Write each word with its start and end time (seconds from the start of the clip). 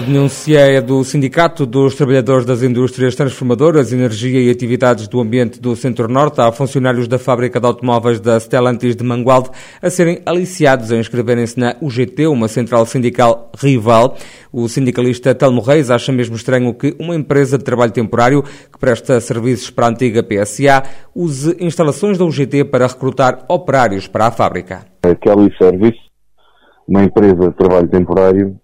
A 0.00 0.02
denúncia 0.02 0.60
é 0.60 0.80
do 0.80 1.04
Sindicato 1.04 1.66
dos 1.66 1.94
Trabalhadores 1.94 2.46
das 2.46 2.62
Indústrias 2.62 3.14
Transformadoras, 3.14 3.92
Energia 3.92 4.40
e 4.40 4.48
Atividades 4.48 5.06
do 5.06 5.20
Ambiente 5.20 5.60
do 5.60 5.76
Centro-Norte. 5.76 6.40
Há 6.40 6.50
funcionários 6.50 7.06
da 7.06 7.18
fábrica 7.18 7.60
de 7.60 7.66
automóveis 7.66 8.18
da 8.18 8.40
Stellantis 8.40 8.96
de 8.96 9.04
Mangualde 9.04 9.50
a 9.82 9.90
serem 9.90 10.22
aliciados 10.24 10.90
a 10.90 10.96
inscreverem-se 10.96 11.60
na 11.60 11.76
UGT, 11.82 12.28
uma 12.28 12.48
central 12.48 12.86
sindical 12.86 13.52
rival. 13.58 14.16
O 14.50 14.70
sindicalista 14.70 15.34
Telmo 15.34 15.60
Reis 15.60 15.90
acha 15.90 16.10
mesmo 16.10 16.34
estranho 16.34 16.72
que 16.72 16.96
uma 16.98 17.14
empresa 17.14 17.58
de 17.58 17.64
trabalho 17.64 17.92
temporário 17.92 18.42
que 18.42 18.78
presta 18.80 19.20
serviços 19.20 19.68
para 19.68 19.84
a 19.84 19.90
antiga 19.90 20.22
PSA 20.22 20.82
use 21.14 21.54
instalações 21.60 22.16
da 22.16 22.24
UGT 22.24 22.64
para 22.64 22.86
recrutar 22.86 23.44
operários 23.50 24.08
para 24.08 24.28
a 24.28 24.30
fábrica. 24.30 24.80
A 25.02 25.14
Kelly 25.14 25.54
Service, 25.58 25.98
uma 26.88 27.04
empresa 27.04 27.50
de 27.50 27.54
trabalho 27.54 27.88
temporário, 27.88 28.58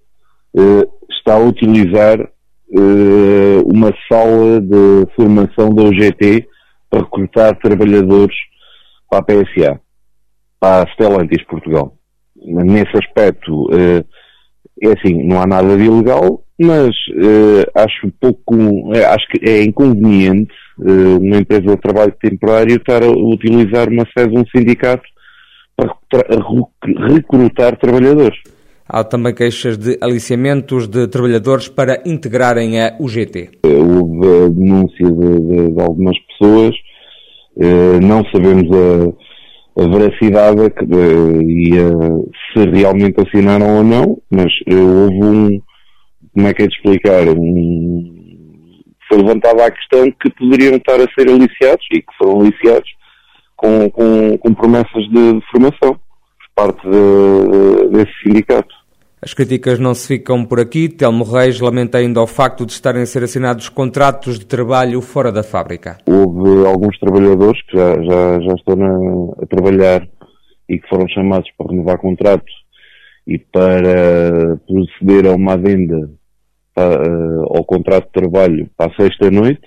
está 1.11 1.35
a 1.35 1.39
utilizar 1.39 2.21
uh, 2.21 3.63
uma 3.73 3.93
sala 4.09 4.61
de 4.61 5.07
formação 5.15 5.75
da 5.75 5.83
UGT 5.83 6.49
para 6.91 7.01
recrutar 7.01 7.59
trabalhadores 7.59 8.37
para 9.11 9.19
a 9.19 9.23
PSA, 9.23 9.81
para 10.59 10.83
a 10.85 10.93
Stellantis 10.93 11.45
Portugal. 11.47 11.97
Nesse 12.37 12.97
aspecto, 12.97 13.65
uh, 13.65 14.05
é 14.83 14.89
assim, 14.89 15.27
não 15.27 15.41
há 15.41 15.47
nada 15.47 15.77
de 15.77 15.85
ilegal, 15.85 16.43
mas 16.59 16.95
acho 17.75 18.11
pouco, 18.19 18.55
acho 18.93 19.29
que 19.29 19.49
é 19.49 19.63
inconveniente 19.63 20.53
uma 20.79 21.37
empresa 21.37 21.67
de 21.67 21.77
trabalho 21.77 22.15
temporário 22.21 22.77
estar 22.77 23.03
a 23.03 23.11
utilizar 23.11 23.89
uma 23.91 24.07
sede 24.17 24.35
de 24.35 24.39
um 24.41 24.45
sindicato 24.47 25.03
para 25.77 25.95
recrutar 27.09 27.79
trabalhadores. 27.79 28.39
Há 28.89 29.03
também 29.03 29.35
queixas 29.35 29.77
de 29.77 29.99
aliciamentos 30.01 30.87
de 30.87 31.09
trabalhadores 31.09 31.69
para 31.69 32.01
integrarem 32.07 32.81
a 32.81 32.97
UGT. 33.01 33.59
Houve 33.65 34.45
a 34.45 34.49
denúncia 34.49 35.11
de, 35.11 35.41
de, 35.41 35.75
de 35.75 35.81
algumas 35.81 36.17
pessoas, 36.29 36.75
eh, 37.59 37.99
não 38.01 38.25
sabemos 38.27 38.71
a, 38.71 39.83
a 39.83 39.89
veracidade 39.89 40.61
e 41.43 41.73
se 42.53 42.71
realmente 42.71 43.21
assinaram 43.21 43.79
ou 43.79 43.83
não, 43.83 44.19
mas 44.31 44.53
eh, 44.69 44.75
houve 44.75 45.25
um, 45.25 45.61
como 46.33 46.47
é 46.47 46.55
que 46.55 46.63
é 46.63 46.67
de 46.69 46.75
explicar, 46.77 47.29
um, 47.29 48.15
foi 49.09 49.19
levantada 49.19 49.67
a 49.67 49.71
questão 49.73 50.09
que 50.13 50.31
poderiam 50.31 50.77
estar 50.77 50.95
a 50.95 51.13
ser 51.19 51.29
aliciados 51.29 51.85
e 51.93 52.03
que 52.03 52.17
foram 52.17 52.41
aliciados 52.41 52.89
com, 53.57 53.91
com, 53.91 54.39
com 54.39 54.55
promessas 54.55 55.03
de, 55.11 55.33
de 55.33 55.47
formação 55.51 55.99
parte 56.57 56.81
de, 56.89 57.89
desse 57.91 58.13
sindicato. 58.23 58.75
As 59.21 59.33
críticas 59.33 59.79
não 59.79 59.95
se 59.95 60.07
ficam 60.07 60.45
por 60.45 60.61
aqui. 60.61 60.89
Telmo 60.89 61.25
Reis 61.25 61.59
lamenta 61.59 61.99
ainda 61.99 62.21
o 62.21 62.27
facto 62.27 62.67
de 62.67 62.73
estarem 62.73 63.03
a 63.03 63.07
ser 63.07 63.23
assinados 63.23 63.69
contratos 63.71 64.39
de 64.39 64.45
trabalho 64.45 65.01
fora 65.01 65.33
da 65.33 65.43
fábrica. 65.43 65.97
Houve 66.07 66.67
alguns 66.67 66.99
trabalhadores 66.99 67.61
que 67.63 67.77
já, 67.77 67.95
já, 67.95 68.41
já 68.41 68.53
estão 68.55 69.35
a, 69.43 69.47
trabalhar 69.47 70.07
e 70.69 70.79
que 70.79 70.89
foram 70.89 71.09
chamados 71.09 71.49
para 71.57 71.71
renovar 71.71 71.99
contratos 71.99 72.53
e 73.27 73.39
para 73.39 74.59
proceder 74.67 75.27
a 75.31 75.35
uma 75.35 75.57
para, 76.75 77.09
ao 77.49 77.65
contrato 77.65 78.07
de 78.07 78.13
trabalho 78.13 78.69
para 78.77 78.93
a 78.93 78.97
sexta-noite, 78.97 79.63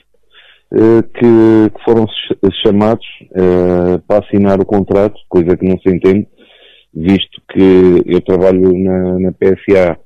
eh, 0.71 1.01
que, 1.01 1.71
que, 1.75 1.83
foram 1.83 2.05
chamados 2.63 3.05
eh, 3.33 3.99
para 4.07 4.23
assinar 4.23 4.61
o 4.61 4.65
contrato, 4.65 5.19
coisa 5.27 5.57
que 5.57 5.67
não 5.67 5.77
se 5.79 5.89
entende, 5.89 6.27
visto 6.93 7.41
que 7.51 8.03
eu 8.05 8.21
trabalho 8.21 8.77
na, 8.77 9.19
na 9.19 9.31
PSA 9.31 9.97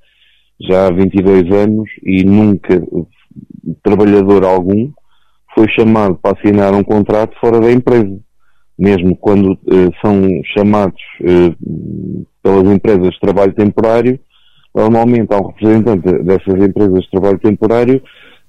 já 0.62 0.88
há 0.88 0.91
22 0.91 1.52
anos 1.52 1.90
e 2.03 2.24
nunca 2.24 2.81
trabalhador 3.81 4.44
algum 4.44 4.91
foi 5.53 5.68
chamado 5.69 6.16
para 6.16 6.38
assinar 6.38 6.74
um 6.74 6.84
contrato 6.84 7.38
fora 7.40 7.59
da 7.59 7.72
empresa. 7.72 8.18
Mesmo 8.78 9.16
quando 9.16 9.53
eh, 9.72 9.90
são 10.03 10.22
chamados 10.56 11.00
eh, 11.22 11.56
pelas 12.41 12.66
empresas 12.74 13.12
de 13.12 13.19
trabalho 13.19 13.53
temporário, 13.53 14.19
normalmente 14.74 15.31
há 15.31 15.38
um 15.38 15.47
representante 15.47 16.24
dessas 16.24 16.56
empresas 16.56 17.03
de 17.03 17.12
trabalho 17.12 17.40
temporário 17.40 18.02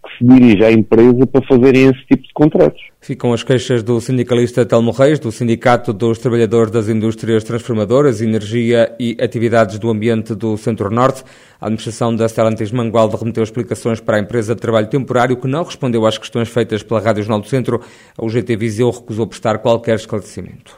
que 0.05 0.19
se 0.19 0.25
dirige 0.25 0.65
à 0.65 0.71
empresa 0.71 1.27
para 1.27 1.47
fazerem 1.47 1.87
esse 1.87 2.07
tipo 2.07 2.23
de 2.23 2.33
contratos. 2.33 2.81
Ficam 3.01 3.33
as 3.33 3.43
queixas 3.43 3.83
do 3.83 4.01
sindicalista 4.01 4.65
Telmo 4.65 4.91
Reis, 4.91 5.19
do 5.19 5.33
Sindicato 5.33 5.93
dos 5.93 6.19
Trabalhadores 6.19 6.71
das 6.71 6.89
Indústrias 6.89 7.45
Transformadoras, 7.45 8.21
Energia 8.21 8.95
e 8.99 9.17
Atividades 9.21 9.79
do 9.79 9.91
Ambiente 9.91 10.35
do 10.35 10.57
Centro-Norte. 10.57 11.23
A 11.61 11.67
administração 11.67 12.15
da 12.15 12.29
Stellantis 12.29 12.73
Mangualde 12.73 13.17
remeteu 13.17 13.43
explicações 13.43 14.01
para 14.01 14.17
a 14.17 14.21
empresa 14.21 14.55
de 14.55 14.61
trabalho 14.61 14.87
temporário 14.87 15.37
que 15.37 15.49
não 15.49 15.65
respondeu 15.65 16.07
às 16.07 16.17
questões 16.17 16.49
feitas 16.49 16.83
pela 16.83 17.01
Rádio 17.01 17.23
Jornal 17.23 17.41
do 17.41 17.49
Centro. 17.49 17.81
A 18.17 18.25
UGT 18.25 18.57
Viseu 18.57 18.91
recusou 18.91 19.27
prestar 19.27 19.59
qualquer 19.59 19.97
esclarecimento. 19.97 20.77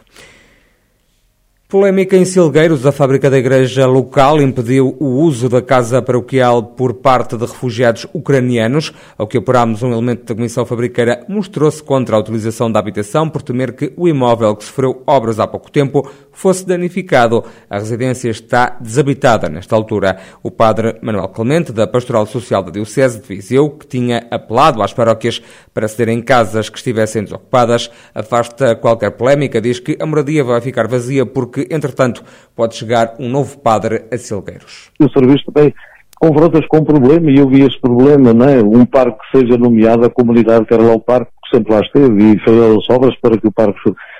Polémica 1.69 2.16
em 2.16 2.25
Silgueiros, 2.25 2.87
a 2.87 2.93
fábrica 2.93 3.28
da 3.28 3.37
igreja 3.37 3.88
local 3.88 4.41
impediu 4.41 4.97
o 5.00 5.06
uso 5.06 5.49
da 5.49 5.60
casa 5.60 6.00
paroquial 6.00 6.62
por 6.62 6.94
parte 6.94 7.37
de 7.37 7.44
refugiados 7.44 8.06
ucranianos. 8.15 8.93
Ao 9.19 9.27
que 9.27 9.37
apurámos, 9.37 9.82
um 9.82 9.91
elemento 9.91 10.26
da 10.26 10.34
Comissão 10.37 10.65
Fabriqueira 10.65 11.25
mostrou-se 11.28 11.82
contra 11.82 12.15
a 12.15 12.21
utilização 12.21 12.71
da 12.71 12.78
habitação 12.78 13.28
por 13.28 13.43
temer 13.43 13.72
que 13.72 13.93
o 13.97 14.06
imóvel 14.06 14.55
que 14.55 14.62
sofreu 14.62 15.03
obras 15.09 15.41
há 15.41 15.47
pouco 15.49 15.69
tempo 15.69 16.09
fosse 16.36 16.66
danificado. 16.66 17.42
A 17.69 17.78
residência 17.78 18.28
está 18.28 18.76
desabitada 18.78 19.48
nesta 19.48 19.74
altura. 19.74 20.19
O 20.42 20.50
padre 20.50 20.97
Manuel 21.00 21.28
Clemente, 21.28 21.72
da 21.72 21.86
Pastoral 21.86 22.26
Social 22.26 22.62
da 22.62 22.70
Diocese 22.70 23.20
de 23.20 23.26
Viseu, 23.26 23.70
que 23.70 23.86
tinha 23.86 24.26
apelado 24.30 24.82
às 24.82 24.92
paróquias 24.92 25.42
para 25.72 25.88
cederem 25.88 26.20
casas 26.20 26.69
que 26.69 26.76
estivessem 26.76 27.25
desocupadas, 27.25 27.91
afasta 28.14 28.76
qualquer 28.76 29.12
polémica, 29.12 29.60
diz 29.60 29.80
que 29.80 29.96
a 29.98 30.04
moradia 30.04 30.44
vai 30.44 30.60
ficar 30.60 30.86
vazia 30.86 31.25
porque 31.25 31.66
entretanto, 31.70 32.22
pode 32.54 32.76
chegar 32.76 33.14
um 33.19 33.28
novo 33.28 33.58
padre 33.58 34.04
a 34.12 34.19
Silgueiros. 34.19 34.91
O 35.00 35.08
serviço 35.08 35.50
também 35.50 35.75
confrontas 36.20 36.66
com 36.66 36.78
um 36.78 36.84
problema 36.84 37.30
e 37.30 37.38
eu 37.38 37.48
vi 37.48 37.62
esse 37.62 37.80
problema, 37.80 38.34
não 38.34 38.46
é? 38.46 38.62
Um 38.62 38.84
parque 38.84 39.19
que 39.19 39.38
seja 39.38 39.56
nomeado, 39.56 40.04
a 40.04 40.10
comunidade 40.10 40.66
quer 40.66 40.80
o 40.80 41.00
parque, 41.00 41.30
que 41.44 41.56
sempre 41.56 41.72
lá 41.72 41.80
esteve, 41.80 42.32
e 42.32 42.38
fazer 42.41 42.76
as 42.76 42.91
obras 42.91 43.14
para 43.20 43.38
que 43.38 43.46
o 43.46 43.52
parque 43.52 43.78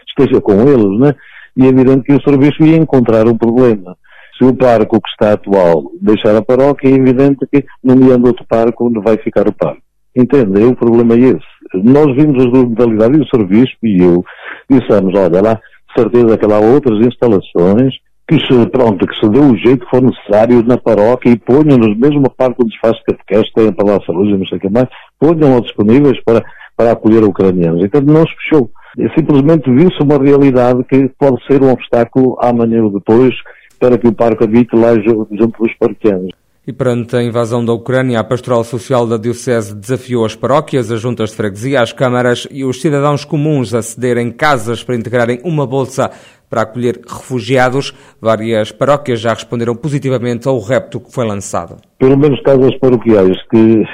esteja 0.09 0.41
com 0.41 0.63
eles, 0.63 0.99
não 0.99 1.09
é? 1.09 1.15
E 1.57 1.65
é 1.65 1.69
evidente 1.69 2.05
que 2.05 2.13
o 2.13 2.23
serviço 2.23 2.63
ia 2.65 2.77
encontrar 2.77 3.27
um 3.27 3.37
problema. 3.37 3.97
Se 4.37 4.45
o 4.45 4.55
parque 4.55 5.01
que 5.01 5.09
está 5.09 5.33
atual 5.33 5.91
deixar 6.01 6.37
a 6.37 6.43
paróquia, 6.43 6.89
é 6.89 6.93
evidente 6.93 7.47
que, 7.51 7.65
nomeando 7.83 8.29
outro 8.29 8.45
parque, 8.47 8.83
onde 8.83 9.01
vai 9.01 9.17
ficar 9.17 9.49
o 9.49 9.53
parque. 9.53 9.81
Entende? 10.15 10.63
O 10.63 10.77
problema 10.77 11.15
é 11.15 11.19
esse. 11.19 11.57
Nós 11.75 12.15
vimos 12.15 12.45
as 12.45 12.53
duas 12.53 12.69
modalidades 12.69 13.19
e 13.19 13.23
o 13.23 13.29
serviço 13.29 13.77
e 13.83 14.03
eu 14.03 14.25
dissemos, 14.69 15.19
olha 15.19 15.43
lá, 15.43 15.61
certeza 15.97 16.39
que 16.39 16.47
lá 16.47 16.57
há 16.57 16.61
outras 16.61 17.05
instalações 17.07 17.95
que 18.29 18.39
se, 18.41 18.71
pronto, 18.71 19.07
que 19.07 19.15
se 19.15 19.29
dê 19.29 19.39
o 19.39 19.57
jeito 19.57 19.85
que 19.85 19.91
for 19.91 20.03
necessário 20.03 20.63
na 20.65 20.77
paróquia 20.77 21.31
e 21.31 21.39
ponham 21.39 21.79
nos 21.79 21.97
mesma 21.97 22.29
parte 22.29 22.57
onde 22.61 22.73
se 22.73 22.81
faz 22.81 23.01
catequese, 23.05 23.53
tem 23.55 23.69
a 23.69 23.73
palavra 23.73 24.05
luz 24.09 24.29
e 24.29 24.37
não 24.37 24.47
sei 24.47 24.59
o 24.59 24.61
que 24.61 24.69
mais, 24.69 24.89
ponham 25.19 25.61
disponíveis 25.61 26.21
para, 26.25 26.45
para 26.77 26.93
acolher 26.93 27.23
ucranianos. 27.23 27.85
Então 27.85 28.01
não 28.01 28.27
se 28.27 28.35
fechou. 28.41 28.71
Simplesmente 29.17 29.71
viu-se 29.71 30.03
uma 30.03 30.19
realidade 30.19 30.83
que 30.85 31.11
pode 31.19 31.45
ser 31.47 31.63
um 31.63 31.71
obstáculo 31.71 32.37
amanhã 32.41 32.83
ou 32.83 32.91
depois 32.91 33.35
para 33.79 33.99
que 33.99 34.09
o 34.09 34.13
parque 34.13 34.45
habite 34.45 34.75
lá 34.75 34.95
junto 34.95 35.63
dos 35.63 35.75
parqueanos. 35.79 36.33
E 36.67 36.73
perante 36.73 37.15
a 37.15 37.23
invasão 37.23 37.65
da 37.65 37.73
Ucrânia, 37.73 38.19
a 38.19 38.25
Pastoral 38.25 38.65
Social 38.65 39.07
da 39.07 39.17
Diocese 39.17 39.73
desafiou 39.73 40.25
as 40.25 40.35
paróquias, 40.35 40.91
as 40.91 41.01
juntas 41.01 41.31
de 41.31 41.37
freguesia, 41.37 41.81
as 41.81 41.93
câmaras 41.93 42.49
e 42.51 42.65
os 42.65 42.81
cidadãos 42.81 43.25
comuns 43.25 43.73
a 43.73 43.83
cederem 43.83 44.33
casas 44.33 44.83
para 44.83 44.97
integrarem 44.97 45.41
uma 45.45 45.65
bolsa 45.65 46.11
para 46.51 46.63
acolher 46.63 47.01
refugiados. 47.07 47.95
Várias 48.21 48.73
paróquias 48.73 49.21
já 49.21 49.33
responderam 49.33 49.77
positivamente 49.77 50.49
ao 50.49 50.59
repto 50.59 50.99
que 50.99 51.13
foi 51.13 51.25
lançado. 51.25 51.77
Pelo 52.01 52.17
menos 52.17 52.41
casas 52.43 52.77
paroquiais 52.79 53.37
que 53.49 53.85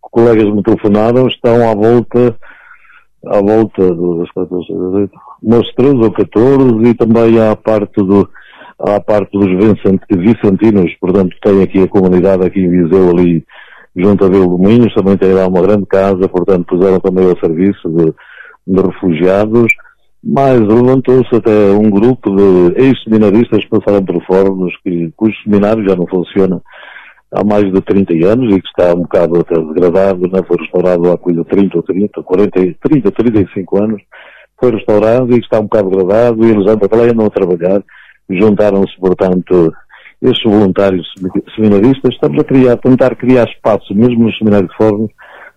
colegas 0.00 0.52
me 0.52 0.62
telefonaram 0.62 1.28
estão 1.28 1.66
à 1.66 1.74
volta 1.74 2.36
à 3.26 3.40
volta 3.40 3.94
dos 3.94 4.28
umas 5.42 5.74
13 5.74 5.94
ou 5.96 6.12
14 6.12 6.88
e 6.88 6.94
também 6.94 7.40
à 7.40 7.54
parte 7.54 8.02
do 8.02 8.28
à 8.78 8.98
parte 8.98 9.30
dos 9.32 9.46
vicentinos, 10.10 10.92
portanto 11.00 11.36
tem 11.40 11.62
aqui 11.62 11.82
a 11.82 11.88
comunidade 11.88 12.44
aqui 12.44 12.60
em 12.60 12.68
Viseu 12.68 13.10
ali 13.10 13.44
junto 13.94 14.24
a 14.24 14.28
Vila 14.28 14.58
Minhos, 14.58 14.94
também 14.94 15.16
tem 15.16 15.32
lá 15.32 15.46
uma 15.46 15.62
grande 15.62 15.86
casa, 15.86 16.28
portanto 16.28 16.66
puseram 16.66 16.98
também 16.98 17.24
ao 17.24 17.38
serviço 17.38 17.88
de, 17.90 18.12
de 18.66 18.82
refugiados, 18.82 19.72
mas 20.24 20.60
levantou-se 20.60 21.34
até 21.36 21.70
um 21.70 21.90
grupo 21.90 22.34
de 22.34 22.82
ex-seminaristas 22.82 23.64
que 23.64 23.70
passaram 23.70 24.04
por 24.04 24.24
fóruns, 24.24 24.72
que, 24.82 25.12
cujo 25.16 25.36
seminário 25.44 25.88
já 25.88 25.94
não 25.94 26.06
funciona 26.06 26.60
há 27.32 27.42
mais 27.42 27.72
de 27.72 27.80
30 27.80 28.12
anos 28.26 28.54
e 28.54 28.60
que 28.60 28.68
está 28.68 28.94
um 28.94 29.02
bocado 29.02 29.40
até 29.40 29.54
degradado, 29.58 30.28
não 30.28 30.44
foi 30.44 30.56
restaurado 30.58 31.10
há 31.10 31.18
coisa 31.18 31.44
30 31.44 31.76
ou 31.76 31.82
30, 31.82 32.22
40, 32.22 32.74
30, 32.82 33.10
35 33.10 33.82
anos, 33.82 34.02
foi 34.60 34.70
restaurado 34.70 35.34
e 35.34 35.40
está 35.40 35.58
um 35.58 35.64
bocado 35.64 35.90
gradado 35.90 36.46
e 36.46 36.50
eles 36.50 36.66
andam 36.66 36.88
para 36.88 36.98
lá 36.98 37.06
e 37.06 37.10
andam 37.10 37.26
a 37.26 37.30
trabalhar. 37.30 37.82
Juntaram-se, 38.30 38.96
portanto, 39.00 39.72
estes 40.22 40.44
voluntários 40.44 41.06
seminaristas. 41.56 42.14
Estamos 42.14 42.40
a 42.40 42.44
criar, 42.44 42.76
tentar 42.76 43.16
criar 43.16 43.48
espaço, 43.48 43.92
mesmo 43.94 44.24
no 44.24 44.32
seminário 44.34 44.68
de 44.68 44.76
fornos, 44.76 45.10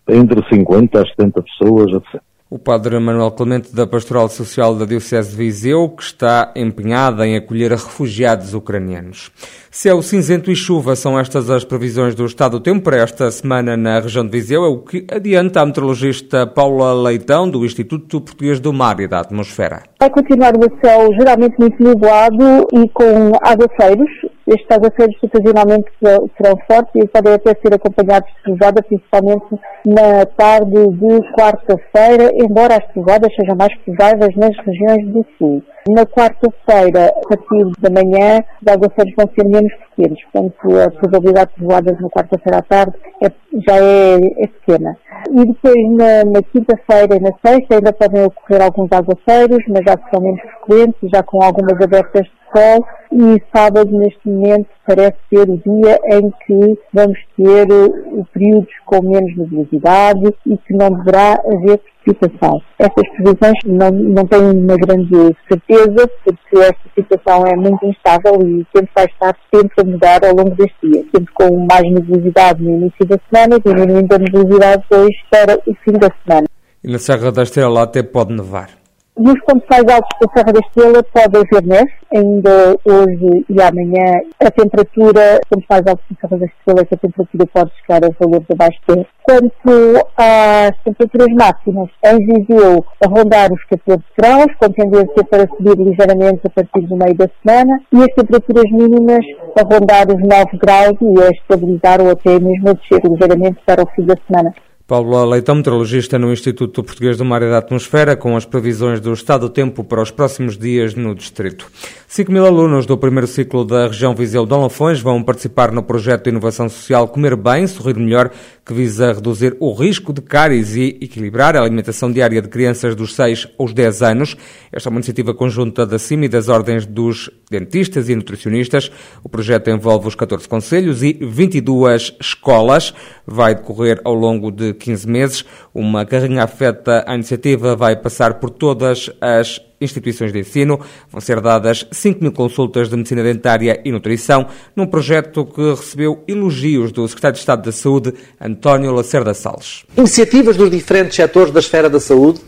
entre 0.09 0.43
50 0.49 1.01
a 1.01 1.05
70 1.05 1.43
pessoas, 1.43 1.91
etc. 1.91 2.21
O 2.47 2.59
padre 2.59 2.99
Manuel 2.99 3.31
Clemente 3.31 3.75
da 3.75 3.87
Pastoral 3.87 4.29
Social 4.29 4.75
da 4.75 4.85
Diocese 4.85 5.31
de 5.31 5.35
Viseu, 5.35 5.89
que 5.89 6.03
está 6.03 6.53
empenhado 6.55 7.23
em 7.23 7.35
acolher 7.35 7.71
refugiados 7.71 8.53
ucranianos. 8.53 9.31
Céu 9.71 9.99
cinzento 10.03 10.51
e 10.51 10.55
chuva 10.55 10.95
são 10.95 11.19
estas 11.19 11.49
as 11.49 11.63
previsões 11.63 12.13
do 12.13 12.23
estado 12.23 12.59
do 12.59 12.63
tempo 12.63 12.83
para 12.83 12.97
esta 12.97 13.31
semana 13.31 13.75
na 13.75 13.99
região 13.99 14.23
de 14.23 14.29
Viseu, 14.29 14.63
é 14.63 14.67
o 14.67 14.77
que 14.77 15.07
adianta 15.11 15.59
a 15.59 15.65
meteorologista 15.65 16.45
Paula 16.45 16.93
Leitão, 16.93 17.49
do 17.49 17.65
Instituto 17.65 18.21
Português 18.21 18.59
do 18.59 18.71
Mar 18.71 18.99
e 18.99 19.07
da 19.07 19.21
Atmosfera. 19.21 19.81
Vai 19.99 20.11
continuar 20.11 20.53
o 20.55 20.85
céu 20.85 21.09
geralmente 21.17 21.55
muito 21.57 21.81
nublado 21.81 22.67
e 22.71 22.87
com 22.89 23.31
aguaceiros, 23.41 24.11
estes 24.47 24.69
aguaceiros 24.69 25.15
ocasionalmente 25.23 25.89
serão 26.01 26.57
fortes 26.67 27.03
e 27.03 27.07
podem 27.07 27.33
até 27.33 27.55
ser 27.61 27.73
acompanhados 27.73 28.29
de 28.29 28.43
trovada, 28.43 28.83
principalmente 28.83 29.45
na 29.85 30.25
tarde 30.37 30.87
de 30.87 31.31
quarta-feira, 31.33 32.31
embora 32.35 32.77
as 32.77 32.93
trovadas 32.93 33.33
sejam 33.35 33.55
mais 33.55 33.73
prováveis 33.79 34.35
nas 34.35 34.55
regiões 34.65 35.07
do 35.07 35.25
sul. 35.37 35.63
Na 35.87 36.05
quarta-feira, 36.05 37.07
a 37.07 37.27
partir 37.27 37.71
da 37.79 37.89
manhã, 37.89 38.43
os 38.61 38.73
aguaceiros 38.73 39.13
vão 39.15 39.29
ser 39.35 39.45
menos 39.45 39.71
pequenos, 39.95 40.19
portanto 40.31 40.79
a 40.79 40.89
probabilidade 40.91 41.51
de 41.51 41.55
trovadas 41.57 41.99
na 41.99 42.09
quarta-feira 42.09 42.57
à 42.57 42.61
tarde 42.63 42.93
é, 43.21 43.31
já 43.67 43.77
é, 43.77 44.15
é, 44.15 44.47
pequena. 44.47 44.97
E 45.29 45.45
depois 45.45 45.91
na, 45.91 46.25
na 46.25 46.41
quinta-feira 46.41 47.15
e 47.15 47.19
na 47.19 47.31
sexta 47.45 47.75
ainda 47.75 47.93
podem 47.93 48.23
ocorrer 48.23 48.63
alguns 48.63 48.89
aguaceiros, 48.91 49.63
mas 49.67 49.83
já 49.85 49.95
serão 50.05 50.23
menos 50.23 50.41
frequentes, 50.41 51.09
já 51.13 51.21
com 51.21 51.41
algumas 51.43 51.79
abertas 51.81 52.27
sol 52.55 52.85
e 53.11 53.41
sábado 53.55 53.91
neste 53.97 54.19
momento 54.27 54.67
parece 54.85 55.17
ser 55.29 55.49
o 55.49 55.57
dia 55.57 55.99
em 56.05 56.31
que 56.45 56.79
vamos 56.93 57.17
ter 57.35 57.67
uh, 57.71 58.27
períodos 58.33 58.73
com 58.85 59.01
menos 59.03 59.35
nebulosidade 59.37 60.33
e 60.45 60.57
que 60.57 60.73
não 60.73 60.89
deverá 60.89 61.33
haver 61.33 61.79
precipitação. 62.03 62.61
Estas 62.77 63.09
previsões 63.09 63.57
não, 63.65 63.89
não 63.89 64.25
têm 64.27 64.41
uma 64.41 64.75
grande 64.75 65.35
certeza 65.47 66.09
porque 66.23 66.57
esta 66.57 66.89
situação 66.93 67.43
é 67.47 67.55
muito 67.55 67.85
instável 67.85 68.33
e 68.41 68.65
sempre 68.75 68.91
vai 68.95 69.05
estar 69.05 69.35
sempre 69.53 69.81
a 69.81 69.83
mudar 69.83 70.25
ao 70.25 70.35
longo 70.35 70.55
deste 70.55 70.75
dia, 70.83 71.03
sempre 71.13 71.33
com 71.33 71.65
mais 71.65 71.83
nebulosidade 71.83 72.63
no 72.63 72.71
início 72.71 73.05
da 73.05 73.17
semana, 73.29 73.59
diminuindo 73.59 74.13
a 74.13 74.17
nebulosidade 74.19 74.83
depois 74.89 75.15
para 75.29 75.55
o 75.65 75.75
fim 75.83 75.93
da 75.93 76.09
semana. 76.23 76.47
E 76.83 76.91
na 76.91 76.99
Serra 76.99 77.31
da 77.31 77.43
Estrela 77.43 77.83
até 77.83 78.03
pode 78.03 78.33
nevar. 78.33 78.84
Nos 79.17 79.39
pontos 79.45 79.65
altos 79.71 80.09
da 80.19 80.27
Serra 80.33 80.51
da 80.51 80.59
Estrela 80.59 81.01
pode 81.03 81.37
haver 81.37 81.63
neve, 81.65 81.91
ainda 82.13 82.77
hoje 82.83 83.45
e 83.47 83.61
amanhã. 83.61 84.19
A 84.41 84.51
temperatura, 84.51 85.39
pontos 85.49 85.65
mais 85.69 85.87
altos 85.87 86.05
da 86.11 86.27
Serra 86.27 86.37
da 86.37 86.45
Estrela, 86.45 86.81
a 86.81 86.97
temperatura 86.97 87.45
pode 87.53 87.71
chegar 87.79 88.03
a 88.03 88.09
valores 88.19 88.51
abaixo 88.51 88.77
de 88.89 89.07
Quanto 89.23 90.07
às 90.17 90.77
temperaturas 90.83 91.33
máximas, 91.33 91.89
em 92.03 92.25
Viseu, 92.25 92.85
a 93.01 93.07
rondar 93.07 93.53
os 93.53 93.63
14 93.63 94.03
graus, 94.17 94.53
com 94.59 94.69
tendência 94.69 95.23
para 95.23 95.47
subir 95.47 95.77
ligeiramente 95.77 96.41
a 96.45 96.49
partir 96.49 96.85
do 96.85 96.97
meio 96.97 97.15
da 97.15 97.29
semana, 97.41 97.79
e 97.93 97.97
as 98.03 98.13
temperaturas 98.15 98.69
mínimas 98.69 99.25
a 99.57 99.61
rondar 99.63 100.09
os 100.09 100.21
9 100.21 100.57
graus 100.57 100.97
e 101.01 101.23
a 101.23 101.29
estabilizar 101.29 102.01
ou 102.01 102.11
até 102.11 102.37
mesmo 102.37 102.69
a 102.69 102.73
descer 102.73 103.01
ligeiramente 103.09 103.61
para 103.65 103.81
o 103.81 103.87
fim 103.95 104.05
da 104.05 104.15
semana. 104.27 104.53
Paulo 104.87 105.25
Leitão, 105.25 105.55
meteorologista 105.55 106.19
no 106.19 106.31
Instituto 106.31 106.83
Português 106.83 107.17
do 107.17 107.25
Mar 107.25 107.41
e 107.41 107.49
da 107.49 107.57
Atmosfera, 107.57 108.15
com 108.15 108.37
as 108.37 108.45
previsões 108.45 108.99
do 108.99 109.11
estado 109.13 109.47
do 109.47 109.49
tempo 109.49 109.83
para 109.83 109.99
os 109.99 110.11
próximos 110.11 110.59
dias 110.59 110.93
no 110.93 111.15
distrito. 111.15 111.65
5 112.07 112.31
mil 112.31 112.45
alunos 112.45 112.85
do 112.85 112.95
primeiro 112.95 113.25
ciclo 113.25 113.65
da 113.65 113.87
região 113.87 114.13
Viseu 114.13 114.45
Dom 114.45 114.61
Lafões 114.61 115.01
vão 115.01 115.23
participar 115.23 115.71
no 115.71 115.81
projeto 115.81 116.25
de 116.25 116.29
inovação 116.29 116.69
social 116.69 117.07
Comer 117.07 117.35
Bem, 117.35 117.65
Sorrir 117.65 117.97
Melhor, 117.97 118.29
que 118.63 118.75
visa 118.75 119.11
reduzir 119.11 119.57
o 119.59 119.73
risco 119.73 120.13
de 120.13 120.21
cáries 120.21 120.75
e 120.75 120.97
equilibrar 121.01 121.55
a 121.55 121.61
alimentação 121.61 122.11
diária 122.11 122.39
de 122.39 122.47
crianças 122.47 122.95
dos 122.95 123.15
6 123.15 123.47
aos 123.57 123.73
10 123.73 124.03
anos. 124.03 124.37
Esta 124.71 124.87
é 124.87 124.91
uma 124.91 124.97
iniciativa 124.97 125.33
conjunta 125.33 125.83
da 125.83 125.97
CIMI 125.97 126.27
e 126.27 126.29
das 126.29 126.47
ordens 126.47 126.85
dos 126.85 127.29
dentistas 127.49 128.07
e 128.07 128.15
nutricionistas. 128.15 128.91
O 129.23 129.29
projeto 129.29 129.69
envolve 129.71 130.07
os 130.07 130.15
14 130.15 130.47
conselhos 130.47 131.01
e 131.01 131.13
22 131.13 132.15
escolas. 132.21 132.93
Vai 133.25 133.55
decorrer 133.55 133.99
ao 134.03 134.13
longo 134.13 134.51
de 134.51 134.74
15 134.75 135.07
meses. 135.07 135.45
Uma 135.73 136.05
carrinha 136.05 136.43
afeta 136.43 137.03
a 137.07 137.15
iniciativa 137.15 137.75
vai 137.75 137.95
passar 137.95 138.35
por 138.35 138.49
todas 138.49 139.09
as 139.19 139.61
instituições 139.79 140.31
de 140.31 140.39
ensino. 140.39 140.79
Vão 141.09 141.21
ser 141.21 141.41
dadas 141.41 141.87
5 141.91 142.21
mil 142.21 142.31
consultas 142.31 142.89
de 142.89 142.95
medicina 142.95 143.23
dentária 143.23 143.81
e 143.83 143.91
nutrição, 143.91 144.47
num 144.75 144.85
projeto 144.85 145.45
que 145.45 145.69
recebeu 145.71 146.23
elogios 146.27 146.91
do 146.91 147.07
Secretário 147.07 147.35
de 147.35 147.39
Estado 147.39 147.63
da 147.63 147.71
Saúde, 147.71 148.13
António 148.39 148.91
Lacerda 148.91 149.33
Salles. 149.33 149.83
Iniciativas 149.97 150.57
dos 150.57 150.69
diferentes 150.69 151.15
setores 151.15 151.51
da 151.51 151.59
esfera 151.59 151.89
da 151.89 151.99
saúde, 151.99 152.41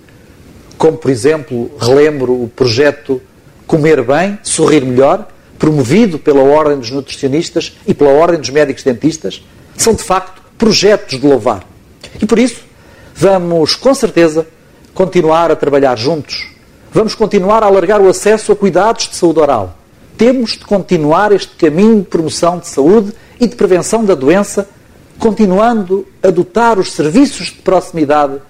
como 0.78 0.98
por 0.98 1.10
exemplo, 1.10 1.72
relembro 1.80 2.34
o 2.34 2.48
projeto 2.48 3.22
Comer 3.66 4.04
Bem, 4.04 4.38
Sorrir 4.44 4.86
Melhor, 4.86 5.28
promovido 5.58 6.20
pela 6.20 6.42
Ordem 6.42 6.78
dos 6.78 6.92
Nutricionistas 6.92 7.78
e 7.86 7.94
pela 7.94 8.12
Ordem 8.12 8.40
dos 8.40 8.50
Médicos 8.50 8.84
Dentistas, 8.84 9.44
são 9.76 9.94
de 9.94 10.04
facto 10.04 10.42
projetos 10.58 11.20
de 11.20 11.28
louvar. 11.28 11.66
E 12.22 12.26
por 12.26 12.40
isso, 12.40 12.64
vamos 13.16 13.76
com 13.76 13.94
certeza 13.94 14.48
continuar 14.94 15.52
a 15.52 15.56
trabalhar 15.56 15.98
juntos. 15.98 16.50
Vamos 16.92 17.14
continuar 17.14 17.64
a 17.64 17.68
alargar 17.68 18.02
o 18.02 18.10
acesso 18.10 18.52
a 18.52 18.56
cuidados 18.56 19.10
de 19.10 19.16
saúde 19.16 19.40
oral. 19.40 19.78
Temos 20.18 20.52
de 20.52 20.66
continuar 20.66 21.32
este 21.32 21.56
caminho 21.56 21.98
de 21.98 22.08
promoção 22.08 22.58
de 22.58 22.68
saúde 22.68 23.14
e 23.40 23.46
de 23.46 23.56
prevenção 23.56 24.04
da 24.04 24.16
doença, 24.16 24.68
continuando 25.20 26.08
a 26.24 26.32
dotar 26.32 26.80
os 26.80 26.92
serviços 26.94 27.48
de 27.48 27.62
proximidade 27.62 28.42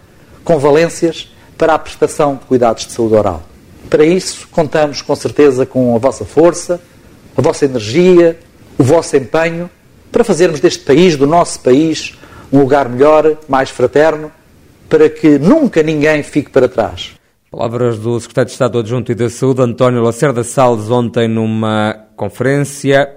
com 0.44 0.58
valências 0.58 1.30
para 1.58 1.74
a 1.74 1.80
prestação 1.80 2.36
de 2.36 2.46
cuidados 2.46 2.86
de 2.86 2.94
saúde 2.94 3.16
oral. 3.16 3.44
Para 3.90 4.06
isso, 4.06 4.48
contamos 4.50 5.02
com 5.02 5.16
certeza 5.16 5.66
com 5.66 5.96
a 5.96 6.00
vossa 6.00 6.24
força, 6.24 6.80
a 7.36 7.42
vossa 7.42 7.66
energia, 7.66 8.40
o 8.78 8.84
vosso 8.84 9.18
empenho 9.18 9.70
para 10.12 10.24
fazermos 10.24 10.60
deste 10.60 10.84
país, 10.84 11.18
do 11.18 11.28
nosso 11.28 11.60
país, 11.60 12.14
um 12.52 12.60
lugar 12.60 12.90
melhor, 12.90 13.38
mais 13.48 13.70
fraterno, 13.70 14.32
para 14.90 15.10
que 15.10 15.38
nunca 15.38 15.84
ninguém 15.84 16.24
fique 16.24 16.50
para 16.50 16.68
trás. 16.68 17.12
Palavras 17.52 17.98
do 17.98 18.20
Secretário 18.20 18.48
de 18.48 18.52
Estado 18.54 18.80
Adjunto 18.80 19.12
e 19.12 19.16
da 19.16 19.30
Saúde, 19.30 19.62
António 19.62 20.02
Lacerda 20.02 20.44
Salles, 20.44 20.90
ontem 20.90 21.28
numa 21.28 22.08
conferência 22.16 23.10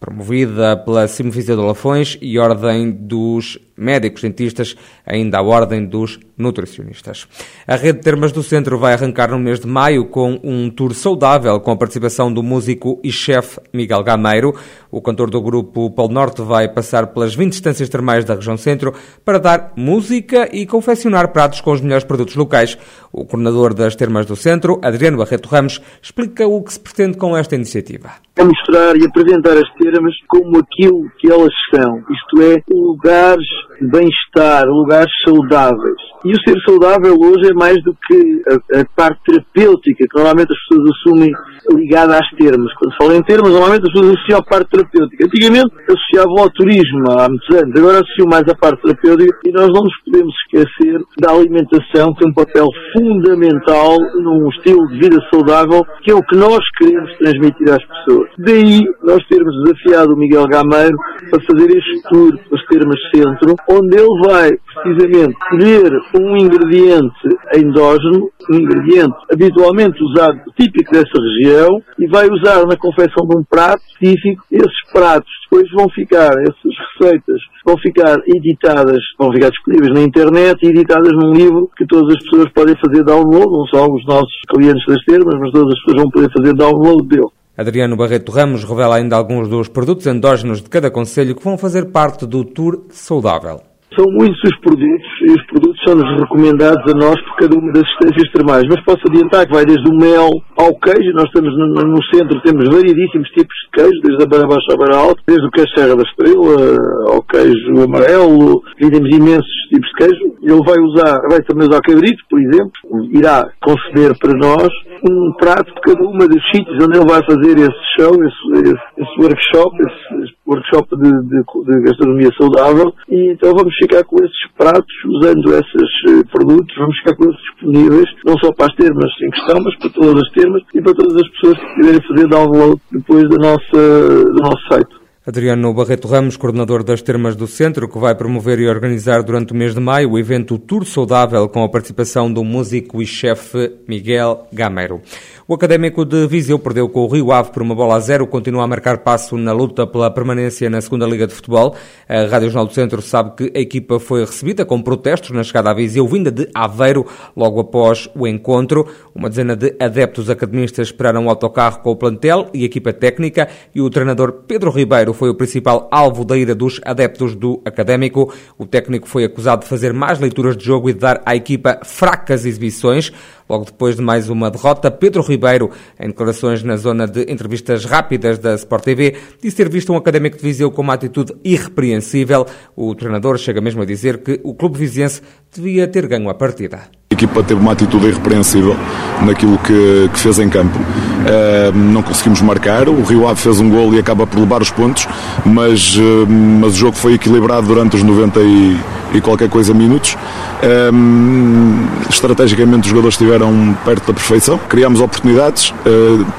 promovida 0.00 0.76
pela 0.76 1.06
Simfisia 1.08 1.56
de 1.56 1.62
Lafões 1.62 2.18
e 2.20 2.38
Ordem 2.38 2.90
dos 2.90 3.58
Médicos 3.78 4.22
Dentistas, 4.22 4.76
ainda 5.06 5.38
a 5.38 5.42
Ordem 5.42 5.86
dos 5.86 6.18
Nutricionistas. 6.36 7.26
A 7.66 7.76
Rede 7.76 7.98
de 7.98 8.04
Termas 8.04 8.32
do 8.32 8.42
Centro 8.42 8.78
vai 8.78 8.92
arrancar 8.92 9.30
no 9.30 9.38
mês 9.38 9.60
de 9.60 9.66
maio 9.66 10.06
com 10.06 10.38
um 10.42 10.70
tour 10.70 10.94
saudável 10.94 11.58
com 11.60 11.72
a 11.72 11.76
participação 11.76 12.32
do 12.32 12.42
músico 12.42 13.00
e 13.02 13.10
chefe 13.10 13.60
Miguel 13.72 14.02
Gameiro. 14.02 14.54
O 14.90 15.02
cantor 15.02 15.30
do 15.30 15.42
grupo 15.42 15.90
Polo 15.90 16.12
Norte 16.12 16.42
vai 16.42 16.68
passar 16.68 17.08
pelas 17.08 17.34
20 17.34 17.52
estâncias 17.52 17.88
termais 17.88 18.24
da 18.24 18.34
região 18.34 18.56
centro 18.56 18.94
para 19.24 19.38
dar 19.38 19.72
música 19.76 20.48
e 20.52 20.64
confeccionar 20.66 21.32
pratos 21.32 21.60
com 21.60 21.72
os 21.72 21.80
melhores 21.80 22.04
produtos 22.04 22.36
locais. 22.36 22.78
O 23.12 23.24
coordenador 23.24 23.74
das 23.74 23.96
Termas 23.96 24.26
do 24.26 24.36
Centro, 24.36 24.80
Adriano 24.82 25.18
Barreto 25.18 25.48
Ramos, 25.48 25.80
explica 26.00 26.46
o 26.46 26.62
que 26.62 26.72
se 26.72 26.80
pretende 26.80 27.18
com 27.18 27.36
esta 27.36 27.54
iniciativa. 27.54 28.12
É 28.36 28.44
mostrar 28.44 28.96
e 28.96 29.04
apresentar 29.04 29.56
as 29.56 29.68
termas 29.74 30.14
como 30.28 30.58
aquilo 30.58 31.10
que 31.18 31.30
elas 31.30 31.52
são, 31.74 31.98
isto 31.98 32.42
é, 32.42 32.62
lugares 32.70 33.46
bem-estar, 33.80 34.66
lugares 34.66 35.12
saudáveis. 35.24 35.96
E 36.24 36.32
o 36.32 36.40
ser 36.42 36.58
saudável 36.66 37.14
hoje 37.14 37.50
é 37.50 37.54
mais 37.54 37.82
do 37.84 37.94
que 38.06 38.42
a, 38.48 38.80
a, 38.80 38.84
parte 38.96 39.20
terapêutica, 39.24 40.04
que 40.04 40.16
normalmente 40.16 40.52
as 40.52 40.58
pessoas 40.66 40.90
assumem 40.96 41.32
ligada 41.70 42.18
às 42.18 42.28
termas. 42.30 42.72
Quando 42.74 42.92
se 42.92 42.98
fala 42.98 43.16
em 43.16 43.22
termas, 43.22 43.52
normalmente 43.52 43.86
as 43.86 43.92
pessoas 43.92 44.16
associam 44.16 44.38
a 44.38 44.42
parte 44.42 44.70
terapêutica. 44.70 45.24
Antigamente 45.24 45.70
associavam 45.88 46.38
ao 46.38 46.50
turismo 46.50 47.10
há 47.10 47.28
muitos 47.28 47.56
anos, 47.56 47.78
agora 47.78 48.00
associam 48.00 48.26
mais 48.28 48.48
à 48.48 48.54
parte 48.54 48.82
terapêutica 48.82 49.38
e 49.44 49.52
nós 49.52 49.68
não 49.68 49.82
nos 49.82 49.96
podemos 50.04 50.34
esquecer 50.42 51.00
da 51.20 51.30
alimentação, 51.32 52.12
que 52.14 52.20
tem 52.20 52.30
um 52.30 52.34
papel 52.34 52.66
fundamental 52.96 53.98
num 54.16 54.48
estilo 54.48 54.88
de 54.88 54.98
vida 54.98 55.18
saudável, 55.32 55.84
que 56.02 56.10
é 56.10 56.14
o 56.14 56.22
que 56.22 56.36
nós 56.36 56.58
queremos 56.78 57.16
transmitir 57.18 57.70
às 57.70 57.84
pessoas. 57.84 58.28
Daí 58.38 58.82
nós 59.04 59.24
termos 59.28 59.54
desafiado 59.62 60.14
o 60.14 60.18
Miguel 60.18 60.46
Gameiro 60.46 60.96
para 61.30 61.40
fazer 61.44 61.70
este 61.76 62.02
tour 62.08 62.36
pelas 62.48 62.66
termas 62.66 62.98
centro, 63.14 63.54
onde 63.70 63.96
ele 63.96 64.26
vai 64.26 64.50
precisamente 64.74 65.36
colher 65.50 65.92
um 66.14 66.36
ingrediente 66.36 67.28
endógeno, 67.54 68.30
um 68.50 68.54
ingrediente 68.54 69.16
habitualmente 69.30 70.02
usado, 70.02 70.40
típico 70.58 70.90
dessa 70.90 71.20
região, 71.20 71.82
e 71.98 72.06
vai 72.06 72.28
usar 72.28 72.66
na 72.66 72.76
confecção 72.76 73.26
de 73.26 73.36
um 73.36 73.44
prato 73.44 73.82
específico. 73.88 74.42
Esses 74.50 74.92
pratos 74.92 75.30
depois 75.50 75.70
vão 75.72 75.88
ficar, 75.90 76.32
essas 76.40 76.74
receitas 76.98 77.40
vão 77.64 77.76
ficar 77.78 78.18
editadas, 78.26 79.02
vão 79.18 79.32
ficar 79.32 79.50
disponíveis 79.50 79.92
na 79.92 80.02
internet 80.02 80.62
e 80.62 80.68
editadas 80.68 81.12
num 81.12 81.32
livro 81.32 81.70
que 81.76 81.86
todas 81.86 82.14
as 82.14 82.24
pessoas 82.24 82.52
podem 82.52 82.74
fazer 82.76 83.04
download, 83.04 83.50
não 83.50 83.66
só 83.66 83.86
os 83.86 84.04
nossos 84.06 84.40
clientes 84.48 84.84
das 84.86 85.02
termas, 85.04 85.34
mas 85.38 85.50
todas 85.52 85.74
as 85.74 85.80
pessoas 85.80 86.02
vão 86.02 86.10
poder 86.10 86.30
fazer 86.32 86.54
download 86.54 87.06
dele. 87.06 87.37
Adriano 87.58 87.96
Barreto 87.96 88.30
Ramos 88.30 88.62
revela 88.62 88.94
ainda 88.94 89.16
alguns 89.16 89.48
dos 89.48 89.66
produtos 89.66 90.06
endógenos 90.06 90.62
de 90.62 90.70
cada 90.70 90.92
conselho 90.92 91.34
que 91.34 91.42
vão 91.42 91.58
fazer 91.58 91.90
parte 91.90 92.24
do 92.24 92.44
Tour 92.44 92.84
Saudável. 92.90 93.58
São 93.98 94.06
muitos 94.12 94.38
os 94.44 94.56
produtos 94.60 95.10
e 95.22 95.32
os 95.32 95.44
produtos 95.46 95.80
são-nos 95.84 96.20
recomendados 96.20 96.84
a 96.86 96.96
nós 96.96 97.20
por 97.20 97.36
cada 97.36 97.58
uma 97.58 97.72
das 97.72 97.82
assistências 97.82 98.30
termais. 98.30 98.62
Mas 98.68 98.84
posso 98.84 99.00
adiantar 99.10 99.44
que 99.44 99.54
vai 99.54 99.64
desde 99.66 99.90
o 99.90 99.96
mel 99.98 100.30
ao 100.56 100.78
queijo. 100.78 101.10
Nós 101.14 101.24
estamos 101.24 101.50
no, 101.58 101.66
no 101.82 102.04
centro, 102.14 102.40
temos 102.42 102.68
variedíssimos 102.68 103.28
tipos 103.30 103.56
de 103.64 103.70
queijo, 103.74 104.00
desde 104.04 104.22
a 104.22 104.26
beira 104.28 104.46
baixa 104.46 104.74
à 104.74 104.76
beira 104.76 104.96
alta, 104.96 105.20
desde 105.26 105.44
o 105.44 105.50
queijo 105.50 105.72
Serra 105.74 105.96
da 105.96 106.02
Estrela 106.02 106.78
ao 107.08 107.22
queijo 107.24 107.82
amarelo. 107.82 108.62
E 108.78 108.88
temos 108.88 109.10
imensos 109.10 109.57
tipos 109.68 109.88
de 109.88 109.94
queijo. 109.94 110.38
Ele 110.42 110.62
vai 110.64 110.78
usar, 110.80 111.20
vai 111.28 111.40
também 111.42 111.68
usar 111.68 111.80
cabrito, 111.80 112.22
por 112.28 112.40
exemplo. 112.40 112.72
Irá 113.12 113.48
conceder 113.60 114.16
para 114.18 114.34
nós 114.34 114.68
um 115.08 115.32
prato 115.34 115.72
de 115.74 115.80
cada 115.80 116.02
uma 116.04 116.26
dos 116.26 116.42
sítios 116.50 116.82
onde 116.82 116.98
ele 116.98 117.08
vai 117.08 117.22
fazer 117.24 117.58
esse 117.58 117.84
show, 117.96 118.14
esse, 118.24 118.68
esse, 118.68 118.88
esse 118.96 119.20
workshop, 119.20 119.76
esse, 119.80 120.24
esse 120.24 120.34
workshop 120.46 120.96
de, 120.96 121.10
de, 121.28 121.42
de, 121.66 121.82
gastronomia 121.82 122.30
saudável. 122.38 122.92
E 123.08 123.32
então 123.32 123.52
vamos 123.54 123.74
ficar 123.76 124.04
com 124.04 124.16
esses 124.24 124.46
pratos, 124.56 124.94
usando 125.06 125.52
esses 125.52 125.90
eh, 126.08 126.24
produtos, 126.32 126.74
vamos 126.76 126.96
ficar 126.98 127.14
com 127.16 127.24
eles 127.24 127.36
disponíveis, 127.36 128.08
não 128.24 128.36
só 128.38 128.52
para 128.52 128.66
as 128.66 128.74
termas 128.74 129.10
em 129.22 129.30
questão, 129.30 129.62
mas 129.62 129.76
para 129.78 129.90
todas 129.90 130.22
as 130.22 130.30
termas 130.32 130.62
e 130.74 130.80
para 130.80 130.94
todas 130.94 131.16
as 131.16 131.28
pessoas 131.30 131.58
que 131.58 131.74
quiserem 131.74 132.08
fazer 132.08 132.28
download 132.28 132.80
depois 132.90 133.28
da 133.28 133.36
nossa, 133.36 134.24
do 134.24 134.42
nosso 134.42 134.68
site. 134.68 134.97
Adriano 135.28 135.74
Barreto 135.74 136.08
Ramos, 136.08 136.38
coordenador 136.38 136.82
das 136.82 137.02
Termas 137.02 137.36
do 137.36 137.46
Centro, 137.46 137.86
que 137.86 137.98
vai 137.98 138.14
promover 138.14 138.58
e 138.60 138.66
organizar 138.66 139.22
durante 139.22 139.52
o 139.52 139.54
mês 139.54 139.74
de 139.74 139.80
maio 139.80 140.12
o 140.12 140.18
evento 140.18 140.58
Tour 140.58 140.86
Saudável 140.86 141.46
com 141.50 141.62
a 141.62 141.68
participação 141.68 142.32
do 142.32 142.42
músico 142.42 143.02
e 143.02 143.06
chefe 143.06 143.74
Miguel 143.86 144.48
Gamero. 144.50 145.02
O 145.46 145.52
Académico 145.52 146.04
de 146.04 146.26
Viseu 146.26 146.58
perdeu 146.58 146.88
com 146.88 147.00
o 147.04 147.08
Rio 147.08 147.30
Ave 147.30 147.52
por 147.52 147.62
uma 147.62 147.74
bola 147.74 147.96
a 147.96 148.00
zero, 148.00 148.26
continua 148.26 148.64
a 148.64 148.66
marcar 148.66 148.98
passo 148.98 149.36
na 149.36 149.52
luta 149.52 149.86
pela 149.86 150.10
permanência 150.10 150.68
na 150.70 150.80
segunda 150.80 151.06
Liga 151.06 151.26
de 151.26 151.34
Futebol. 151.34 151.74
A 152.08 152.24
Rádio 152.24 152.48
Jornal 152.48 152.66
do 152.66 152.72
Centro 152.72 153.02
sabe 153.02 153.34
que 153.36 153.58
a 153.58 153.60
equipa 153.60 153.98
foi 153.98 154.20
recebida 154.20 154.64
com 154.64 154.80
protestos 154.80 155.30
na 155.30 155.42
chegada 155.42 155.70
a 155.70 155.74
Viseu, 155.74 156.06
vinda 156.08 156.30
de 156.30 156.48
Aveiro, 156.54 157.06
logo 157.36 157.60
após 157.60 158.08
o 158.14 158.26
encontro. 158.26 158.86
Uma 159.14 159.28
dezena 159.28 159.56
de 159.56 159.74
adeptos 159.78 160.30
academistas 160.30 160.88
esperaram 160.88 161.26
o 161.26 161.30
autocarro 161.30 161.80
com 161.80 161.90
o 161.90 161.96
plantel 161.96 162.48
e 162.54 162.64
equipa 162.64 162.92
técnica 162.94 163.48
e 163.74 163.80
o 163.80 163.90
treinador 163.90 164.44
Pedro 164.46 164.70
Ribeiro 164.70 165.17
foi 165.18 165.28
o 165.28 165.34
principal 165.34 165.88
alvo 165.90 166.24
da 166.24 166.36
ira 166.36 166.54
dos 166.54 166.80
adeptos 166.84 167.34
do 167.34 167.60
Académico. 167.64 168.32
O 168.56 168.64
técnico 168.64 169.08
foi 169.08 169.24
acusado 169.24 169.62
de 169.62 169.68
fazer 169.68 169.92
más 169.92 170.20
leituras 170.20 170.56
de 170.56 170.64
jogo 170.64 170.88
e 170.88 170.92
de 170.92 171.00
dar 171.00 171.20
à 171.26 171.34
equipa 171.34 171.80
fracas 171.84 172.46
exibições. 172.46 173.12
Logo 173.48 173.64
depois 173.64 173.96
de 173.96 174.02
mais 174.02 174.28
uma 174.28 174.50
derrota, 174.50 174.90
Pedro 174.90 175.22
Ribeiro, 175.22 175.70
em 175.98 176.08
declarações 176.08 176.62
na 176.62 176.76
zona 176.76 177.06
de 177.06 177.22
entrevistas 177.32 177.84
rápidas 177.84 178.38
da 178.38 178.54
Sport 178.54 178.84
TV, 178.84 179.16
disse 179.42 179.56
ter 179.56 179.68
visto 179.70 179.92
um 179.92 179.96
académico 179.96 180.36
de 180.36 180.42
Viseu 180.42 180.70
com 180.70 180.82
uma 180.82 180.94
atitude 180.94 181.34
irrepreensível. 181.42 182.46
O 182.76 182.94
treinador 182.94 183.38
chega 183.38 183.60
mesmo 183.60 183.82
a 183.82 183.86
dizer 183.86 184.18
que 184.18 184.38
o 184.44 184.54
clube 184.54 184.78
viziense 184.78 185.22
devia 185.54 185.88
ter 185.88 186.06
ganho 186.06 186.28
a 186.28 186.34
partida. 186.34 186.82
A 187.10 187.14
equipa 187.14 187.42
teve 187.42 187.58
uma 187.58 187.72
atitude 187.72 188.06
irrepreensível 188.06 188.76
naquilo 189.24 189.56
que, 189.58 190.10
que 190.12 190.18
fez 190.18 190.38
em 190.38 190.50
campo. 190.50 190.78
Uh, 190.78 191.76
não 191.76 192.02
conseguimos 192.02 192.42
marcar, 192.42 192.88
o 192.88 193.02
Rio 193.02 193.26
Ave 193.26 193.40
fez 193.40 193.60
um 193.60 193.70
gol 193.70 193.94
e 193.94 193.98
acaba 193.98 194.26
por 194.26 194.38
levar 194.38 194.60
os 194.60 194.70
pontos, 194.70 195.08
mas, 195.44 195.96
uh, 195.96 196.26
mas 196.28 196.74
o 196.74 196.76
jogo 196.76 196.96
foi 196.96 197.14
equilibrado 197.14 197.66
durante 197.66 197.96
os 197.96 198.02
90 198.02 198.40
e, 198.40 198.78
e 199.12 199.20
qualquer 199.20 199.48
coisa 199.48 199.72
minutos. 199.74 200.14
Uh, 200.14 202.10
estrategicamente 202.10 202.82
os 202.82 202.88
jogadores 202.88 203.14
estiveram 203.14 203.76
perto 203.84 204.06
da 204.08 204.14
perfeição, 204.14 204.58
criámos 204.68 205.00
oportunidades, 205.00 205.72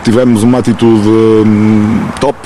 tivemos 0.03 0.43
uma 0.43 0.59
atitude 0.59 1.07
hum, 1.07 2.01
top, 2.19 2.38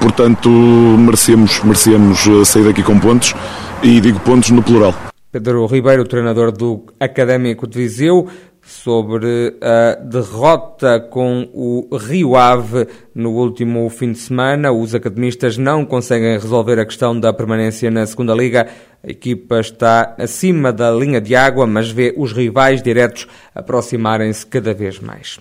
portanto 0.00 0.48
merecemos, 0.48 1.60
merecemos 1.62 2.48
sair 2.48 2.64
daqui 2.64 2.82
com 2.82 2.98
pontos 2.98 3.34
e 3.82 4.00
digo 4.00 4.20
pontos 4.20 4.50
no 4.50 4.62
plural. 4.62 4.94
Pedro 5.30 5.66
Ribeiro, 5.66 6.04
treinador 6.06 6.50
do 6.50 6.84
Académico 6.98 7.66
de 7.66 7.78
Viseu, 7.78 8.26
sobre 8.68 9.54
a 9.62 9.94
derrota 9.94 11.00
com 11.00 11.48
o 11.54 11.96
Rio 11.96 12.36
Ave 12.36 12.86
no 13.14 13.30
último 13.30 13.88
fim 13.88 14.12
de 14.12 14.18
semana. 14.18 14.70
Os 14.70 14.94
academistas 14.94 15.56
não 15.56 15.86
conseguem 15.86 16.34
resolver 16.34 16.78
a 16.78 16.84
questão 16.84 17.18
da 17.18 17.32
permanência 17.32 17.90
na 17.90 18.06
segunda 18.06 18.34
Liga. 18.34 18.68
A 19.02 19.10
equipa 19.10 19.58
está 19.58 20.14
acima 20.18 20.70
da 20.70 20.90
linha 20.90 21.18
de 21.18 21.34
água, 21.34 21.66
mas 21.66 21.90
vê 21.90 22.14
os 22.14 22.32
rivais 22.32 22.82
diretos 22.82 23.26
aproximarem-se 23.54 24.44
cada 24.46 24.74
vez 24.74 25.00
mais 25.00 25.40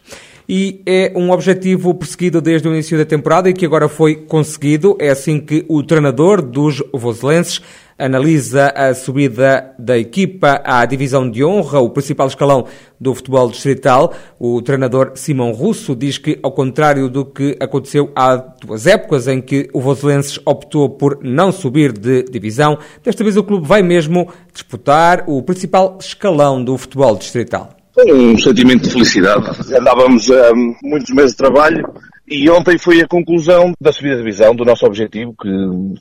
e 0.49 0.81
é 0.85 1.11
um 1.13 1.31
objetivo 1.31 1.93
perseguido 1.93 2.39
desde 2.39 2.67
o 2.67 2.71
início 2.71 2.97
da 2.97 3.03
temporada 3.03 3.49
e 3.49 3.53
que 3.53 3.65
agora 3.65 3.89
foi 3.89 4.15
conseguido. 4.15 4.95
É 4.99 5.09
assim 5.09 5.39
que 5.39 5.65
o 5.67 5.83
treinador 5.83 6.41
dos 6.41 6.81
voselenses 6.93 7.61
analisa 7.97 8.67
a 8.75 8.93
subida 8.93 9.73
da 9.79 9.97
equipa 9.97 10.61
à 10.63 10.85
divisão 10.85 11.29
de 11.29 11.43
honra, 11.43 11.79
o 11.79 11.89
principal 11.89 12.27
escalão 12.27 12.65
do 12.99 13.13
futebol 13.15 13.49
distrital. 13.49 14.13
O 14.39 14.61
treinador 14.61 15.13
Simão 15.15 15.51
Russo 15.51 15.95
diz 15.95 16.17
que, 16.17 16.39
ao 16.43 16.51
contrário 16.51 17.09
do 17.09 17.25
que 17.25 17.57
aconteceu 17.59 18.11
há 18.15 18.35
duas 18.35 18.85
épocas 18.85 19.27
em 19.27 19.41
que 19.41 19.69
o 19.73 19.81
Voselenses 19.81 20.39
optou 20.45 20.89
por 20.89 21.19
não 21.23 21.51
subir 21.51 21.91
de 21.91 22.23
divisão, 22.23 22.77
desta 23.03 23.23
vez 23.23 23.35
o 23.35 23.43
clube 23.43 23.67
vai 23.67 23.81
mesmo 23.81 24.27
disputar 24.53 25.23
o 25.27 25.41
principal 25.41 25.97
escalão 25.99 26.63
do 26.63 26.77
futebol 26.77 27.15
distrital. 27.15 27.75
Um 27.97 28.37
sentimento 28.37 28.83
de 28.83 28.91
felicidade. 28.91 29.49
Andávamos 29.75 30.29
um, 30.29 30.75
muitos 30.83 31.09
meses 31.15 31.31
de 31.31 31.37
trabalho 31.37 31.83
e 32.27 32.49
ontem 32.49 32.77
foi 32.77 33.01
a 33.01 33.07
conclusão 33.07 33.71
da 33.79 33.91
subida 33.93 34.15
de 34.15 34.21
divisão, 34.21 34.53
do 34.53 34.65
nosso 34.65 34.85
objetivo 34.85 35.33
que, 35.41 35.49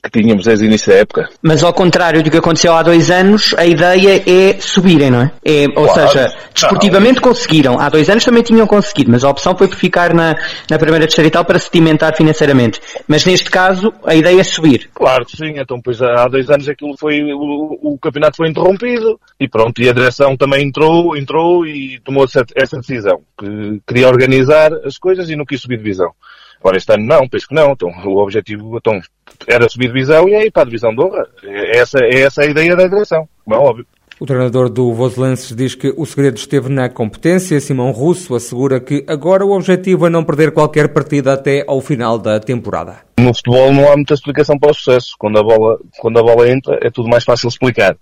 que 0.03 0.21
tínhamos 0.21 0.43
desde 0.43 0.65
o 0.65 0.67
início 0.67 0.91
da 0.91 0.99
época. 0.99 1.29
Mas 1.41 1.63
ao 1.63 1.73
contrário 1.73 2.21
do 2.21 2.29
que 2.29 2.37
aconteceu 2.37 2.73
há 2.73 2.83
dois 2.83 3.09
anos, 3.09 3.55
a 3.57 3.65
ideia 3.65 4.23
é 4.27 4.59
subirem, 4.59 5.09
não 5.09 5.21
é? 5.21 5.31
é 5.45 5.65
ou 5.75 5.87
claro, 5.87 6.09
seja, 6.09 6.35
desportivamente 6.53 7.15
não. 7.15 7.21
conseguiram. 7.21 7.79
Há 7.79 7.89
dois 7.89 8.09
anos 8.09 8.25
também 8.25 8.43
tinham 8.43 8.67
conseguido, 8.67 9.11
mas 9.11 9.23
a 9.23 9.29
opção 9.29 9.55
foi 9.57 9.67
por 9.67 9.77
ficar 9.77 10.13
na, 10.13 10.35
na 10.69 10.77
primeira 10.77 11.07
distrital 11.07 11.45
para 11.45 11.59
sedimentar 11.59 12.15
financeiramente. 12.15 12.81
Mas 13.07 13.25
neste 13.25 13.49
caso, 13.49 13.93
a 14.05 14.13
ideia 14.13 14.41
é 14.41 14.43
subir. 14.43 14.89
Claro 14.93 15.25
que 15.25 15.37
sim. 15.37 15.53
Então, 15.57 15.81
pois 15.81 16.01
há 16.01 16.27
dois 16.27 16.49
anos 16.49 16.67
aquilo 16.67 16.97
foi, 16.97 17.21
o, 17.33 17.79
o 17.81 17.97
campeonato 17.99 18.37
foi 18.37 18.49
interrompido 18.49 19.19
e 19.39 19.47
pronto, 19.47 19.81
e 19.81 19.89
a 19.89 19.93
direção 19.93 20.35
também 20.35 20.67
entrou, 20.67 21.15
entrou 21.15 21.65
e 21.65 21.99
tomou 22.03 22.25
essa, 22.25 22.43
essa 22.55 22.77
decisão, 22.77 23.21
que 23.39 23.81
queria 23.87 24.07
organizar 24.07 24.73
as 24.83 24.97
coisas 24.97 25.29
e 25.29 25.35
não 25.35 25.45
quis 25.45 25.61
subir 25.61 25.77
divisão. 25.77 26.11
Agora 26.59 26.77
este 26.77 26.91
ano 26.91 27.05
não, 27.05 27.27
penso 27.27 27.47
que 27.47 27.55
não. 27.55 27.71
Então, 27.71 27.89
o 27.89 28.17
objetivo 28.17 28.77
então, 28.77 28.99
era 29.47 29.69
subir 29.69 29.87
divisão 29.87 30.27
e 30.27 30.35
aí 30.35 30.51
para 30.51 30.63
a 30.63 30.65
divisão 30.65 30.93
de 30.93 31.01
honra. 31.01 31.27
É 31.43 31.77
essa, 31.77 31.99
é 31.99 32.21
essa 32.21 32.41
a 32.41 32.45
ideia 32.45 32.75
da 32.75 32.87
direção, 32.87 33.27
como 33.43 33.55
é 33.55 33.59
óbvio. 33.59 33.85
O 34.19 34.25
treinador 34.25 34.67
do 34.67 34.91
Voselenses 34.93 35.55
diz 35.55 35.75
que 35.75 35.93
o 35.95 36.03
segredo 36.03 36.37
esteve 36.37 36.69
na 36.69 36.89
competência. 36.89 37.59
Simão 37.59 37.91
Russo 37.91 38.33
assegura 38.33 38.79
que 38.79 39.05
agora 39.07 39.45
o 39.45 39.51
objetivo 39.51 40.07
é 40.07 40.09
não 40.09 40.23
perder 40.23 40.51
qualquer 40.51 40.91
partida 40.91 41.33
até 41.33 41.63
ao 41.67 41.79
final 41.81 42.17
da 42.17 42.39
temporada. 42.39 42.97
No 43.19 43.31
futebol 43.31 43.71
não 43.71 43.91
há 43.91 43.95
muita 43.95 44.15
explicação 44.15 44.57
para 44.57 44.71
o 44.71 44.73
sucesso. 44.73 45.09
Quando 45.19 45.37
a 45.37 45.43
bola, 45.43 45.77
quando 45.99 46.17
a 46.17 46.23
bola 46.23 46.49
entra 46.49 46.79
é 46.81 46.89
tudo 46.89 47.07
mais 47.07 47.23
fácil 47.23 47.47
explicar. 47.47 47.95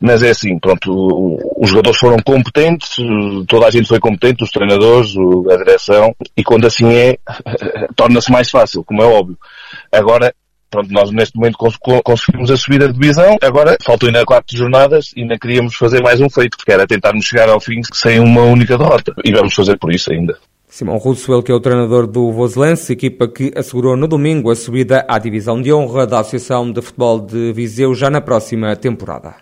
Mas 0.00 0.24
é 0.24 0.30
assim, 0.30 0.58
pronto, 0.58 1.38
os 1.56 1.70
jogadores 1.70 1.98
foram 1.98 2.16
competentes, 2.24 2.96
toda 3.46 3.66
a 3.66 3.70
gente 3.70 3.86
foi 3.86 4.00
competente, 4.00 4.42
os 4.42 4.50
treinadores, 4.50 5.14
a 5.48 5.56
direção, 5.56 6.12
e 6.36 6.42
quando 6.42 6.66
assim 6.66 6.92
é, 6.92 7.18
torna-se 7.94 8.32
mais 8.32 8.50
fácil, 8.50 8.82
como 8.82 9.00
é 9.00 9.06
óbvio. 9.06 9.38
Agora, 9.92 10.34
Pronto, 10.72 10.90
nós 10.90 11.10
neste 11.10 11.36
momento 11.36 11.58
conseguimos 12.02 12.50
a 12.50 12.56
subida 12.56 12.88
de 12.88 12.94
divisão, 12.94 13.36
agora 13.42 13.76
faltam 13.84 14.08
ainda 14.08 14.24
quatro 14.24 14.56
jornadas 14.56 15.12
e 15.14 15.20
ainda 15.20 15.38
queríamos 15.38 15.76
fazer 15.76 16.02
mais 16.02 16.18
um 16.18 16.30
feito, 16.30 16.56
que 16.56 16.72
era 16.72 16.86
tentarmos 16.86 17.26
chegar 17.26 17.50
ao 17.50 17.60
fim 17.60 17.82
sem 17.92 18.18
uma 18.18 18.40
única 18.40 18.78
derrota. 18.78 19.12
E 19.22 19.30
vamos 19.32 19.52
fazer 19.52 19.78
por 19.78 19.92
isso 19.92 20.10
ainda. 20.10 20.34
Simão 20.66 20.96
Russo, 20.96 21.42
que 21.42 21.52
é 21.52 21.54
o 21.54 21.60
treinador 21.60 22.06
do 22.06 22.32
Voselense, 22.32 22.94
equipa 22.94 23.28
que 23.28 23.52
assegurou 23.54 23.98
no 23.98 24.08
domingo 24.08 24.50
a 24.50 24.56
subida 24.56 25.04
à 25.06 25.18
divisão 25.18 25.60
de 25.60 25.70
honra 25.70 26.06
da 26.06 26.20
Associação 26.20 26.72
de 26.72 26.80
Futebol 26.80 27.20
de 27.20 27.52
Viseu 27.52 27.94
já 27.94 28.08
na 28.08 28.22
próxima 28.22 28.74
temporada. 28.74 29.34